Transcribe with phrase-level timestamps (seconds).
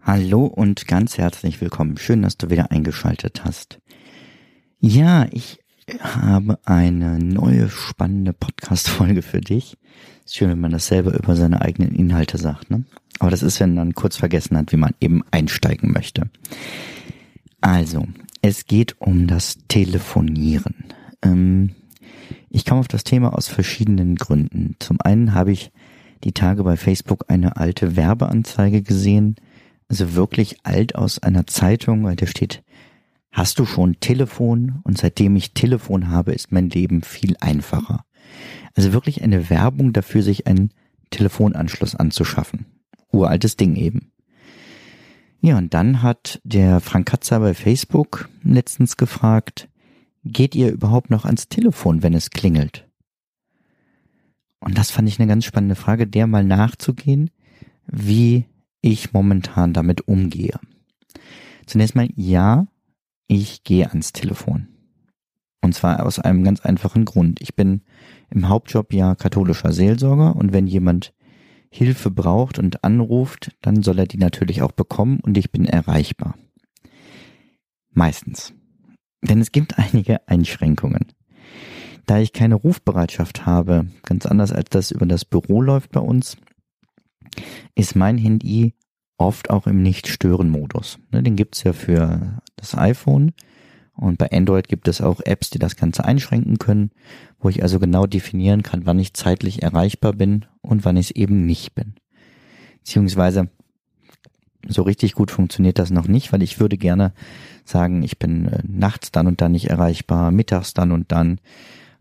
[0.00, 1.98] Hallo und ganz herzlich willkommen.
[1.98, 3.78] Schön, dass du wieder eingeschaltet hast.
[4.80, 5.58] Ja, ich
[6.00, 9.76] habe eine neue spannende Podcast-Folge für dich.
[10.24, 12.84] Ist schön, wenn man das selber über seine eigenen Inhalte sagt, ne?
[13.18, 16.30] Aber das ist, wenn man kurz vergessen hat, wie man eben einsteigen möchte.
[17.60, 18.06] Also,
[18.40, 20.86] es geht um das Telefonieren.
[21.20, 21.74] Ähm,
[22.56, 24.76] ich komme auf das Thema aus verschiedenen Gründen.
[24.78, 25.72] Zum einen habe ich
[26.24, 29.36] die Tage bei Facebook eine alte Werbeanzeige gesehen,
[29.88, 32.64] also wirklich alt aus einer Zeitung, weil da steht,
[33.30, 34.80] hast du schon Telefon?
[34.84, 38.06] Und seitdem ich Telefon habe, ist mein Leben viel einfacher.
[38.74, 40.70] Also wirklich eine Werbung dafür, sich einen
[41.10, 42.64] Telefonanschluss anzuschaffen.
[43.12, 44.12] Uraltes Ding eben.
[45.42, 49.68] Ja, und dann hat der Frank Katzer bei Facebook letztens gefragt,
[50.32, 52.86] geht ihr überhaupt noch ans Telefon, wenn es klingelt?
[54.60, 57.30] Und das fand ich eine ganz spannende Frage, der mal nachzugehen,
[57.86, 58.46] wie
[58.80, 60.58] ich momentan damit umgehe.
[61.66, 62.66] Zunächst mal, ja,
[63.28, 64.68] ich gehe ans Telefon.
[65.60, 67.40] Und zwar aus einem ganz einfachen Grund.
[67.40, 67.82] Ich bin
[68.30, 71.12] im Hauptjob ja katholischer Seelsorger und wenn jemand
[71.70, 76.36] Hilfe braucht und anruft, dann soll er die natürlich auch bekommen und ich bin erreichbar.
[77.90, 78.55] Meistens.
[79.28, 81.06] Denn es gibt einige Einschränkungen.
[82.06, 86.36] Da ich keine Rufbereitschaft habe, ganz anders als das über das Büro läuft bei uns,
[87.74, 88.74] ist mein Handy
[89.18, 90.98] oft auch im Nicht-Stören-Modus.
[91.10, 93.32] Ne, den gibt's ja für das iPhone
[93.94, 96.90] und bei Android gibt es auch Apps, die das Ganze einschränken können,
[97.40, 101.16] wo ich also genau definieren kann, wann ich zeitlich erreichbar bin und wann ich es
[101.16, 101.94] eben nicht bin.
[102.78, 103.48] Beziehungsweise
[104.68, 107.12] so richtig gut funktioniert das noch nicht, weil ich würde gerne
[107.64, 111.40] sagen, ich bin äh, nachts dann und dann nicht erreichbar, mittags dann und dann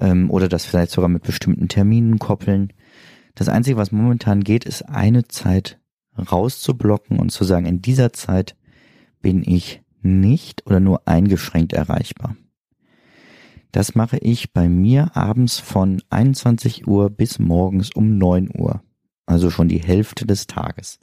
[0.00, 2.72] ähm, oder das vielleicht sogar mit bestimmten Terminen koppeln.
[3.34, 5.78] Das Einzige, was momentan geht, ist eine Zeit
[6.18, 8.56] rauszublocken und zu sagen, in dieser Zeit
[9.22, 12.36] bin ich nicht oder nur eingeschränkt erreichbar.
[13.72, 18.82] Das mache ich bei mir abends von 21 Uhr bis morgens um 9 Uhr,
[19.26, 20.98] also schon die Hälfte des Tages.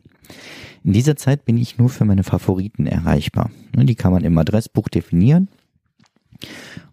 [0.84, 3.52] In dieser Zeit bin ich nur für meine Favoriten erreichbar.
[3.76, 5.50] Die kann man im Adressbuch definieren.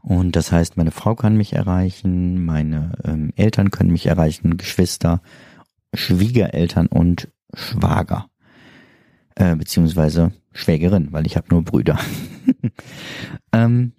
[0.02, 5.22] Und das heißt, meine Frau kann mich erreichen, meine ähm, Eltern können mich erreichen, Geschwister,
[5.94, 8.28] Schwiegereltern und Schwager.
[9.36, 11.98] Äh, beziehungsweise Schwägerin, weil ich habe nur Brüder.
[13.52, 13.92] ähm,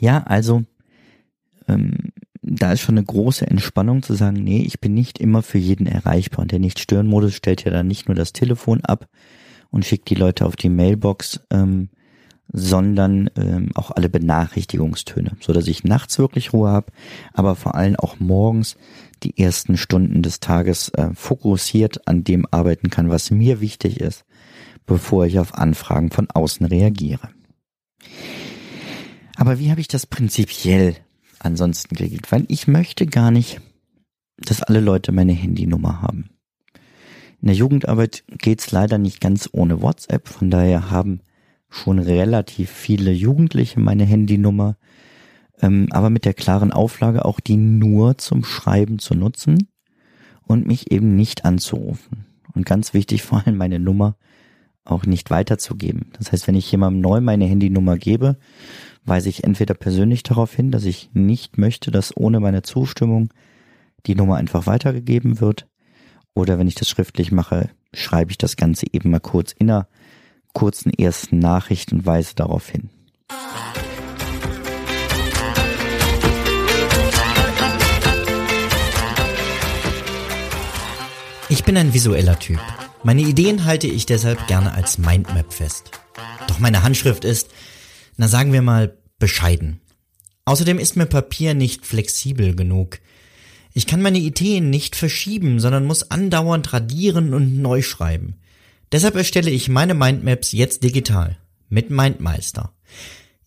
[0.00, 0.64] ja, also
[1.68, 2.01] ähm,
[2.54, 5.86] da ist schon eine große Entspannung zu sagen, nee, ich bin nicht immer für jeden
[5.86, 6.40] erreichbar.
[6.40, 9.08] Und der Nicht-Stören-Modus stellt ja dann nicht nur das Telefon ab
[9.70, 11.88] und schickt die Leute auf die Mailbox, ähm,
[12.52, 16.92] sondern ähm, auch alle Benachrichtigungstöne, so dass ich nachts wirklich Ruhe habe,
[17.32, 18.76] aber vor allem auch morgens
[19.22, 24.26] die ersten Stunden des Tages äh, fokussiert an dem arbeiten kann, was mir wichtig ist,
[24.84, 27.30] bevor ich auf Anfragen von außen reagiere.
[29.36, 30.96] Aber wie habe ich das prinzipiell
[31.44, 32.30] ansonsten geregelt?
[32.32, 33.60] Weil ich möchte gar nicht,
[34.38, 36.30] dass alle Leute meine Handynummer haben.
[37.40, 41.20] In der Jugendarbeit geht's leider nicht ganz ohne WhatsApp, von daher haben
[41.68, 44.76] schon relativ viele Jugendliche meine Handynummer
[45.62, 49.68] ähm, aber mit der klaren Auflage auch die nur zum Schreiben zu nutzen
[50.42, 52.26] und mich eben nicht anzurufen.
[52.54, 54.16] Und ganz wichtig vor allem meine Nummer
[54.84, 56.10] auch nicht weiterzugeben.
[56.18, 58.36] Das heißt, wenn ich jemandem neu meine Handynummer gebe,
[59.04, 63.32] weise ich entweder persönlich darauf hin, dass ich nicht möchte, dass ohne meine Zustimmung
[64.06, 65.66] die Nummer einfach weitergegeben wird.
[66.34, 69.88] Oder wenn ich das schriftlich mache, schreibe ich das Ganze eben mal kurz in einer
[70.54, 72.90] kurzen ersten Nachricht und weise darauf hin.
[81.48, 82.60] Ich bin ein visueller Typ.
[83.02, 85.90] Meine Ideen halte ich deshalb gerne als Mindmap fest.
[86.48, 87.50] Doch meine Handschrift ist,
[88.16, 89.80] na sagen wir mal, bescheiden.
[90.44, 92.98] Außerdem ist mir Papier nicht flexibel genug.
[93.74, 98.34] Ich kann meine Ideen nicht verschieben, sondern muss andauernd radieren und neu schreiben.
[98.90, 101.38] Deshalb erstelle ich meine Mindmaps jetzt digital
[101.70, 102.74] mit Mindmeister.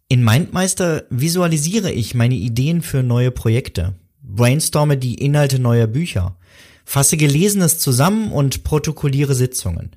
[0.07, 6.37] In Mindmeister visualisiere ich meine Ideen für neue Projekte, brainstorme die Inhalte neuer Bücher,
[6.85, 9.91] fasse Gelesenes zusammen und protokolliere Sitzungen.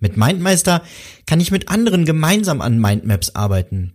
[0.00, 0.82] Mit Mindmeister
[1.26, 3.94] kann ich mit anderen gemeinsam an Mindmaps arbeiten.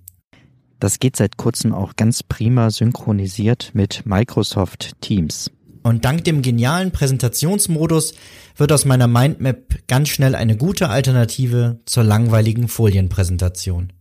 [0.83, 5.50] Das geht seit kurzem auch ganz prima synchronisiert mit Microsoft Teams.
[5.81, 8.15] Und dank dem genialen Präsentationsmodus
[8.57, 13.94] wird aus meiner Mindmap ganz schnell eine gute Alternative zur langweiligen Folienpräsentation.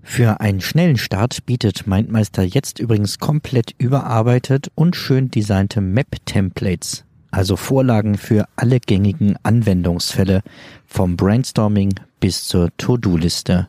[0.00, 7.56] Für einen schnellen Start bietet Mindmeister jetzt übrigens komplett überarbeitet und schön designte Map-Templates, also
[7.56, 10.42] Vorlagen für alle gängigen Anwendungsfälle
[10.86, 13.66] vom Brainstorming bis zur To-Do-Liste.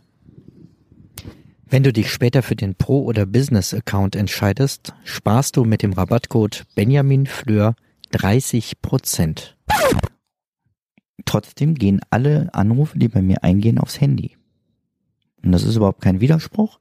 [1.71, 6.65] Wenn du dich später für den Pro- oder Business-Account entscheidest, sparst du mit dem Rabattcode
[6.73, 7.75] Benjamin Fleur
[8.09, 9.55] 30 Prozent.
[11.25, 14.35] Trotzdem gehen alle Anrufe, die bei mir eingehen, aufs Handy.
[15.43, 16.79] Und das ist überhaupt kein Widerspruch,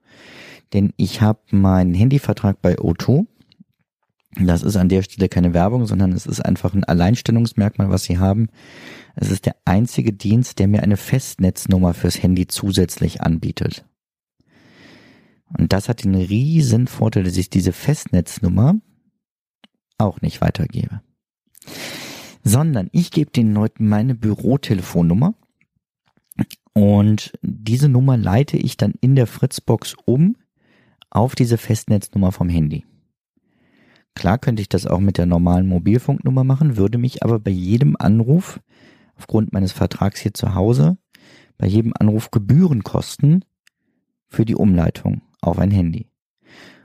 [0.72, 3.26] denn ich habe meinen Handyvertrag bei O2.
[4.40, 8.16] Das ist an der Stelle keine Werbung, sondern es ist einfach ein Alleinstellungsmerkmal, was sie
[8.16, 8.48] haben.
[9.16, 13.84] Es ist der einzige Dienst, der mir eine Festnetznummer fürs Handy zusätzlich anbietet.
[15.56, 18.76] Und das hat den riesen Vorteil, dass ich diese Festnetznummer
[19.96, 21.00] auch nicht weitergebe.
[22.44, 25.34] Sondern ich gebe den Leuten meine Bürotelefonnummer
[26.72, 30.36] und diese Nummer leite ich dann in der Fritzbox um
[31.10, 32.84] auf diese Festnetznummer vom Handy.
[34.14, 37.96] Klar könnte ich das auch mit der normalen Mobilfunknummer machen, würde mich aber bei jedem
[37.98, 38.60] Anruf,
[39.16, 40.98] aufgrund meines Vertrags hier zu Hause,
[41.56, 43.44] bei jedem Anruf Gebühren kosten
[44.28, 46.06] für die Umleitung auf ein Handy.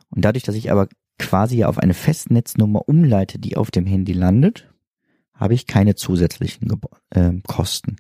[0.10, 0.88] Und dadurch, dass ich aber
[1.20, 4.74] quasi auf eine Festnetznummer umleite, die auf dem Handy landet,
[5.34, 6.78] habe ich keine zusätzlichen Ge
[7.10, 7.98] äh, Kosten.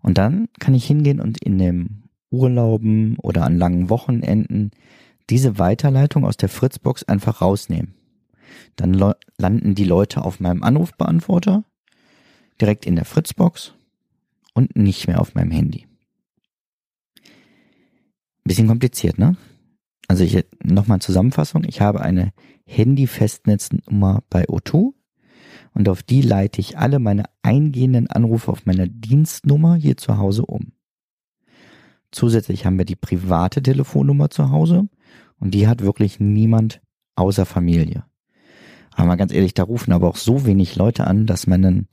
[0.00, 4.70] Und dann kann ich hingehen und in dem Urlauben oder an langen Wochenenden
[5.30, 7.94] diese Weiterleitung aus der Fritzbox einfach rausnehmen.
[8.76, 11.64] Dann landen die Leute auf meinem Anrufbeantworter
[12.60, 13.74] direkt in der Fritzbox
[14.54, 15.86] und nicht mehr auf meinem Handy.
[18.44, 19.36] Bisschen kompliziert, ne?
[20.08, 21.64] Also ich nochmal Zusammenfassung.
[21.64, 22.32] Ich habe eine
[22.66, 24.92] Handy-Festnetznummer bei O2
[25.74, 30.44] und auf die leite ich alle meine eingehenden Anrufe auf meiner Dienstnummer hier zu Hause
[30.44, 30.72] um.
[32.10, 34.88] Zusätzlich haben wir die private Telefonnummer zu Hause
[35.38, 36.82] und die hat wirklich niemand
[37.16, 38.04] außer Familie.
[38.94, 41.88] Aber mal ganz ehrlich, da rufen aber auch so wenig Leute an, dass mein,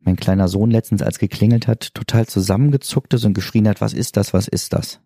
[0.00, 4.16] mein kleiner Sohn letztens, als geklingelt hat, total zusammengezuckt ist und geschrien hat, was ist
[4.16, 5.00] das, was ist das?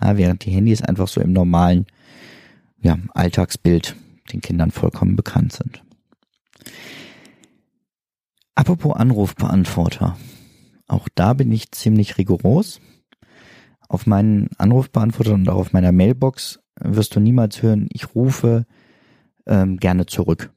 [0.00, 1.86] Ja, während die Handys einfach so im normalen
[2.80, 3.96] ja, Alltagsbild
[4.32, 5.82] den Kindern vollkommen bekannt sind.
[8.54, 10.16] Apropos Anrufbeantworter.
[10.88, 12.80] Auch da bin ich ziemlich rigoros.
[13.88, 18.66] Auf meinen Anrufbeantworter und auch auf meiner Mailbox wirst du niemals hören, ich rufe
[19.46, 20.52] ähm, gerne zurück.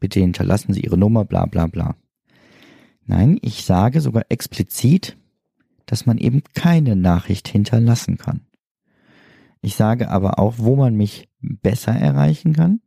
[0.00, 1.96] Bitte hinterlassen Sie Ihre Nummer, bla bla bla.
[3.04, 5.16] Nein, ich sage sogar explizit,
[5.86, 8.42] dass man eben keine Nachricht hinterlassen kann.
[9.60, 12.80] Ich sage aber auch, wo man mich besser erreichen kann,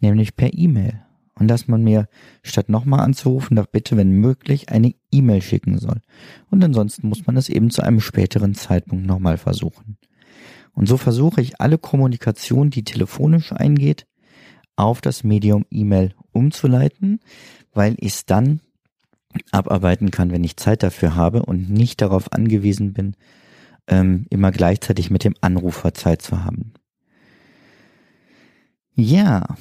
[0.00, 1.02] nämlich per E-Mail
[1.38, 2.08] und dass man mir
[2.42, 6.00] statt nochmal anzurufen doch bitte, wenn möglich, eine E-Mail schicken soll.
[6.50, 9.96] Und ansonsten muss man es eben zu einem späteren Zeitpunkt nochmal versuchen.
[10.72, 14.06] Und so versuche ich alle Kommunikation, die telefonisch eingeht,
[14.76, 17.20] auf das Medium E-Mail umzuleiten,
[17.72, 18.60] weil ich es dann
[19.50, 23.16] abarbeiten kann, wenn ich Zeit dafür habe und nicht darauf angewiesen bin,
[23.86, 26.72] ähm, immer gleichzeitig mit dem Anrufer Zeit zu haben.
[28.94, 29.56] Ja,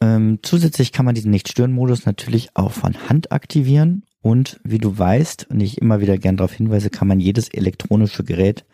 [0.00, 5.48] ähm, zusätzlich kann man diesen Nicht-Stören-Modus natürlich auch von Hand aktivieren und wie du weißt
[5.50, 8.64] und ich immer wieder gern darauf hinweise, kann man jedes elektronische Gerät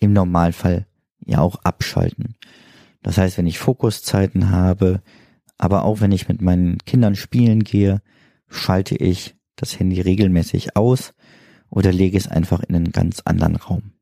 [0.00, 0.86] im Normalfall
[1.24, 2.36] ja auch abschalten.
[3.02, 5.02] Das heißt, wenn ich Fokuszeiten habe,
[5.56, 8.00] aber auch wenn ich mit meinen Kindern spielen gehe,
[8.48, 11.14] schalte ich das Handy regelmäßig aus
[11.68, 13.92] oder lege es einfach in einen ganz anderen Raum.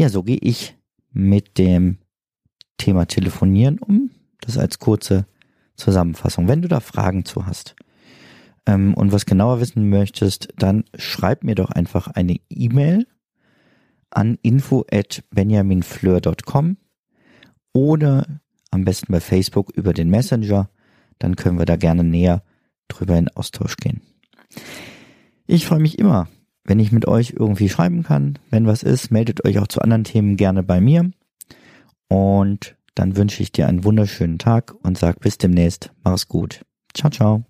[0.00, 0.78] Ja, so gehe ich
[1.12, 1.98] mit dem
[2.78, 4.10] Thema Telefonieren um.
[4.40, 5.26] Das als kurze
[5.76, 6.48] Zusammenfassung.
[6.48, 7.76] Wenn du da Fragen zu hast
[8.64, 13.06] ähm, und was genauer wissen möchtest, dann schreib mir doch einfach eine E-Mail
[14.08, 16.78] an info at benjaminfleur.com
[17.74, 18.40] oder
[18.70, 20.70] am besten bei Facebook über den Messenger.
[21.18, 22.42] Dann können wir da gerne näher
[22.88, 24.00] drüber in Austausch gehen.
[25.46, 26.26] Ich freue mich immer,
[26.64, 28.38] wenn ich mit euch irgendwie schreiben kann.
[28.50, 31.10] Wenn was ist, meldet euch auch zu anderen Themen gerne bei mir.
[32.08, 35.92] Und dann wünsche ich dir einen wunderschönen Tag und sag bis demnächst.
[36.02, 36.64] Mach's gut.
[36.94, 37.49] Ciao, ciao.